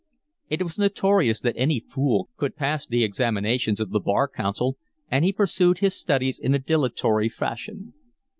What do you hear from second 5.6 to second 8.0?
his studies in a dilatory fashion.